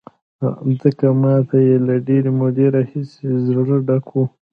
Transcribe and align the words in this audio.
ځکه 0.81 1.05
ما 1.21 1.35
ته 1.49 1.57
یې 1.67 1.75
له 1.87 1.95
ډېرې 2.07 2.31
مودې 2.39 2.65
راهیسې 2.75 3.27
زړه 3.47 3.75
ډک 3.87 4.05
و. 4.13 4.15